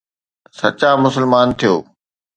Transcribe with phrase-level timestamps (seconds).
[0.57, 1.75] سچا مسلمان ٿيو.